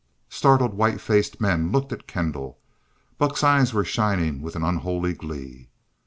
Startled, 0.29 0.73
white 0.73 0.99
faced 0.99 1.39
men 1.39 1.71
looked 1.71 1.91
at 1.93 2.07
Kendall. 2.07 2.57
Buck's 3.19 3.43
eyes 3.43 3.71
were 3.71 3.85
shining 3.85 4.41
with 4.41 4.55
an 4.55 4.63
unholy 4.63 5.13
glee. 5.13 5.69